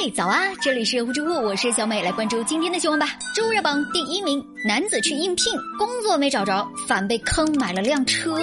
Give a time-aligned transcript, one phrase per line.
[0.00, 0.54] 嗨，早啊！
[0.62, 3.18] 这里是呼之物，我是小美，来关注今天的新闻吧。
[3.34, 8.38] 周热榜第一名，男子去应聘，工作没找着，反被坑买了辆车。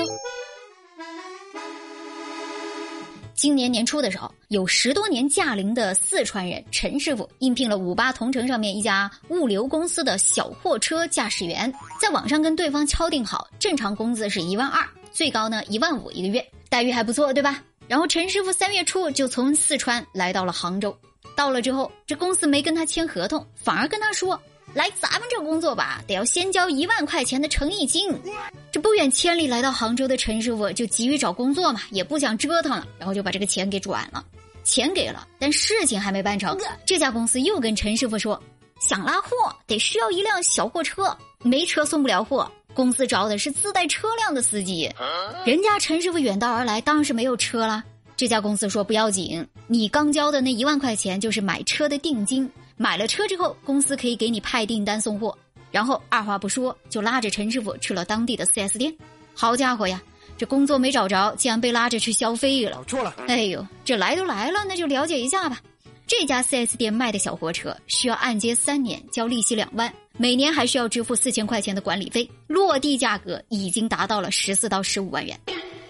[3.33, 17.63] 今年年初的时候，有十多年驾龄的四川人陈师傅应聘了五八同城上面一家物流公司的小货车驾驶员，在网上跟对方敲定好，正常工资是一万二，最高呢一万五一个月，待遇还不错，对吧？
[17.87, 20.93] 然后陈师傅三月初就从四川来到了杭州，
[21.35, 24.39] 到了之后，这公司没跟他签合同，反而跟他说
[24.73, 28.09] ：“来咱们这工作吧，得要先交一万块钱的诚意金。”
[28.71, 34.23] 这不远千里来到杭州的陈师傅就急于找工作嘛，也不想折腾了，然后就把这个钱给转了。
[34.63, 38.41] 钱给了，但事情还没办成，这家公司又跟陈师傅说
[38.81, 39.29] ：“想拉货
[39.67, 44.91] 得需要一辆小货车，没车送不了货。”公司招的是自带车辆的司机，
[45.45, 47.81] 人家陈师傅远道而来，当然是没有车了。
[48.17, 55.37] 这家公司说不要紧，你刚交的那一万块钱就是买车的定金，买了车之后，公司可以给你派订单送货。
[55.69, 58.95] 然后二话不说，就拉着陈师傅去了当地的 4S 店。
[59.33, 60.01] 好家伙呀，
[60.37, 62.81] 这工作没找着，竟然被拉着去消费了。
[62.87, 65.59] 错了，哎呦，这来都来了，那就了解一下吧。
[66.07, 69.91] 这家 4S 店卖的小货车需要按揭三年，交利息两万。
[70.17, 75.37] 每年还需要支付四千块钱的管理费，落地价格已经达到了十四到十五万元。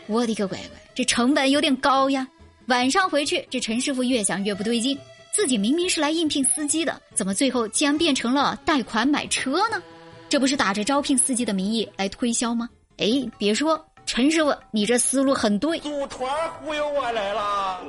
[0.07, 2.27] 我的个乖乖，这成本有点高呀！
[2.67, 4.97] 晚上回去，这陈师傅越想越不对劲，
[5.31, 9.81] 自己明明是来应聘司机的，怎么最后竟然变成了贷款买车呢？
[10.29, 12.69] 这不是打着招聘司机的名义来推销吗？
[12.97, 15.79] 哎，别说，陈师傅，你这思路很对。
[15.79, 16.27] 组团
[16.59, 17.81] 忽悠我来了。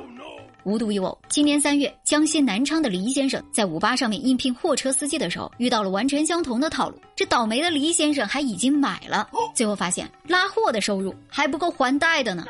[0.67, 6.97] 无独有偶，今年三月，江西南昌的黎先生在五八上面应聘货车司机的时候，遇到了完全相同的套路。
[7.15, 12.45] 这倒霉的黎先生还已经买了，最后发现拉货的收入还不够还贷的呢，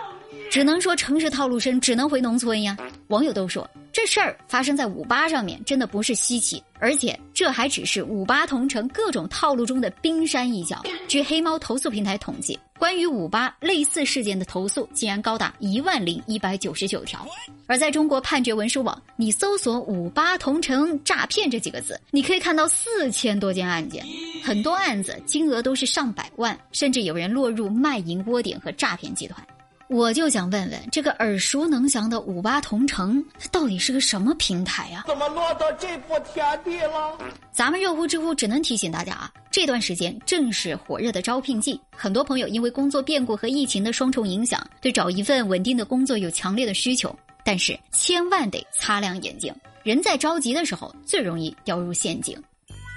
[0.50, 2.76] 只能说城市套路深，只能回农村呀。
[3.10, 3.70] 网友都说。
[3.98, 10.84] 这事儿发生在五八上面，真的不是稀奇，而且这还只是五八同城各种套路中的冰山一角。
[11.08, 17.28] 据黑猫投诉平台统计，关于五八类似事件的投诉竟然高达一万零一百九十九条。
[17.66, 24.06] 而在中国判决文书网，你搜索“五八同城诈骗”这几个字，你可以看到四千多件案件，
[24.44, 29.44] 很多案子金额都是上百万，甚至有人落入卖淫窝点和诈骗集团。
[29.90, 35.06] 我就想问问，这个耳熟能详的五八同城，它到底是个什么平台呀？
[35.08, 37.18] 怎么落到这步田地了？
[37.54, 47.16] 咱们热乎知乎只能提醒大家啊，这段时间正是火热的招聘季，很多朋友因为工作变故和疫情的双重影响，对找一份稳定的工作有强烈的需求。
[47.46, 52.38] 但是千万得擦亮眼睛，人在着急的时候最容易掉入陷阱。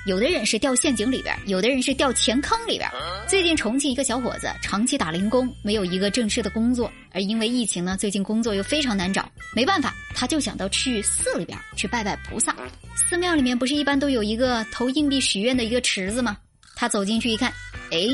[0.06, 2.90] 有的人是掉陷阱里边，有的人是掉钱坑里边。
[3.28, 12.56] 最近重庆一个小伙子长期打零工，没有一个正式的工作，而因为疫情呢，最近工作又非常难找，没办法，他就想到去寺里边去拜拜菩萨。
[12.94, 16.36] 寺庙里面不是一般都有一个投硬币许愿的一个池子吗？
[16.74, 17.52] 他走进去一看，
[17.90, 18.08] 哎，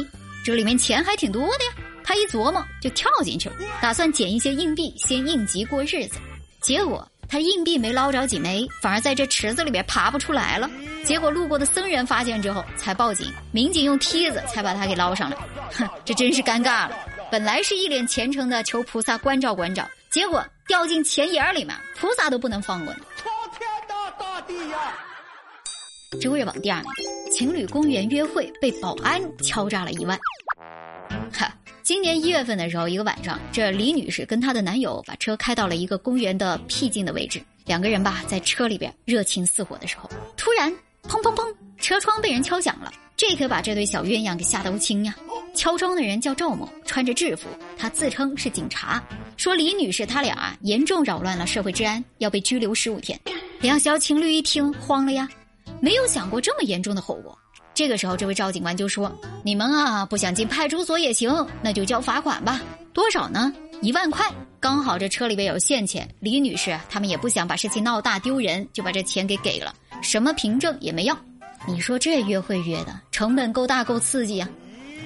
[0.45, 1.87] 这里面钱还挺多的呀。
[2.03, 6.19] 他一琢磨，就跳进去了，打算捡一些硬币先应急过日子。
[6.61, 10.71] 结果他硬币没捞着几枚，反而在这池子里边爬不出来了。
[11.05, 15.37] 结果路过的僧人发现之后才报警，民警用梯子才把他给捞上来。
[15.73, 16.97] 哼，这真是尴尬了。
[17.31, 23.01] 本来是一脸虔诚的求菩萨关照关照，结果掉进钱眼里面，菩萨都不能放过你。
[23.17, 24.95] 苍天呐，大地呀！
[26.21, 30.19] 周日榜第二名，情侣公园约会被保安敲诈了一万。
[31.87, 40.69] 今年一月份的时候，一个晚上，这李女士跟她的男友把车开到了一个公园的僻静的位置，两个人吧在车里边热情似火的时候，突然。
[41.05, 41.55] 砰砰砰！
[41.79, 45.15] 车窗被人敲响了，这可把这对小鸳鸯给吓得不轻呀。
[45.55, 47.47] 敲窗的人叫赵某，穿着制服，
[47.79, 49.01] 他自称是警察，
[49.37, 53.17] 说李女士他俩啊严重扰乱了社会治安，要被拘留十五天。
[53.61, 55.29] 两小情侣一听慌了呀，
[55.81, 57.39] 没有想过这么严重的后果。
[57.77, 59.15] 这个时候，这位赵警官就说
[59.45, 62.59] ：“你们啊不想进派出所也行，那就交罚款吧。
[62.95, 63.53] 多少呢？
[63.83, 64.27] 一万块。
[64.59, 71.15] 刚好这车里边有现钱，李女士他们也不想把事情闹大丢人，就把这钱给给了。”什么凭证也没要，
[71.69, 74.49] 你说这约会约的成本够大够刺激呀！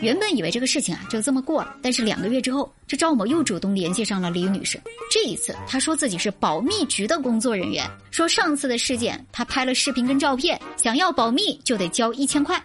[0.01, 4.81] 原本以为这个事情啊就这么过了，但是两个月之后，这赵某又主动联系上了李女士。
[5.11, 12.63] 这一次，他说自己是保密局的工作人员，说上次的事件他拍了视频跟照片，想要保密就得交一千块。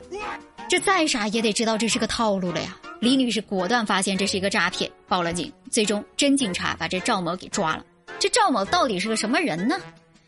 [0.70, 2.78] 这再傻也得知道这是个套路了呀！
[3.02, 5.52] 李女士果断发现这是一个诈骗，报了警。
[5.70, 7.86] 最终，真警察把这赵某给抓了。
[8.18, 9.78] 这赵某到底是个什么人呢？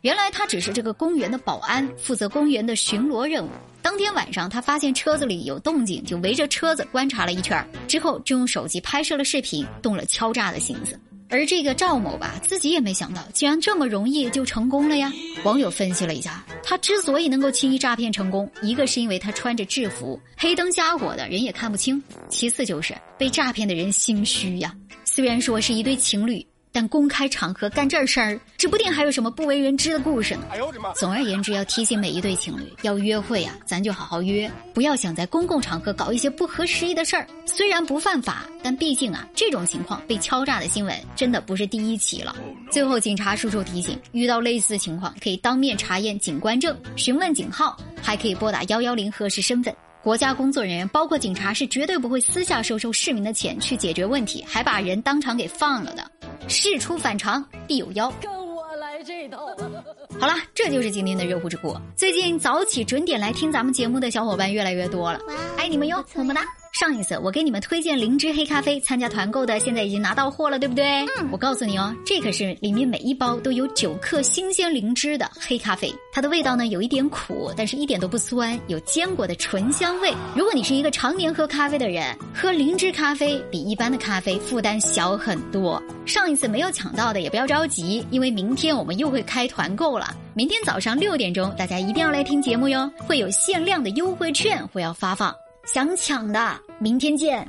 [0.01, 3.49] 原来他只是这个公园的保安，负责公园的巡逻任务。
[3.81, 10.99] 当天晚上，他发现车子里有动静，就围着车子观察了一圈，之后就用手机拍摄了视频，动了敲诈的心思。
[11.29, 15.11] 而这个赵某吧，自己也没想到，竟然这么容易就成功了呀。
[15.44, 21.99] 网友分析了一下，他之所以能够轻易诈骗成功，一个是因为他穿着制服，黑灯瞎火的人也看不清；
[22.29, 24.73] 其次就是被诈骗的人心虚呀。
[25.03, 26.45] 虽然说是一对情侣。
[26.77, 30.44] 但公开场合干这事儿，指不定还有什么不为人知的故事呢。
[30.51, 30.94] 哎呦我的妈！
[30.94, 37.25] 总而言之，要提醒每一对情侣，要约会啊，咱就好好约，不要想在公共场合搞一些不合时宜的事儿。
[37.47, 42.35] 虽然不犯法，但毕竟啊，这种情况被敲诈的新闻真的不是第一起了。
[42.69, 49.75] 最后，警察叔叔提醒：遇到类似情况，可以当面查验警官证，询问警号，还可以拨打幺幺零核实身份。
[50.03, 56.12] 国家工作人员，包括警察，是绝对不会私下收受市民的钱去解决问题，还把人当场给放了的。
[56.47, 59.47] 事出反常必有妖，跟我来这套。
[60.19, 61.75] 好了，这就是今天的热乎之故。
[61.95, 65.19] 最近早起准点来听咱们节目的小伙伴越来越多了，
[65.57, 66.41] 爱你们哟，么么哒。
[66.79, 71.03] 上一次我给你们推荐灵芝黑咖啡，参加团购的现在已经拿到货了，对不对？
[71.18, 80.13] 嗯，我告诉你哦，这可是里面每一包都有九克新鲜灵芝的黑咖啡，它的味道呢有一点苦，但是一点都不酸，有坚果的醇香味。
[80.35, 85.81] 如果你是一个常年喝咖啡的人，喝灵芝咖啡比一般的咖啡负担小很多。
[86.06, 90.15] 上一次没有抢到的也不要着急，因为明天我们又会开团购了。
[90.35, 95.33] 明天早上六点钟，大家一定要来听节目哟，会有限量的优惠券会要发放。
[95.65, 97.45] 想抢的，明天见。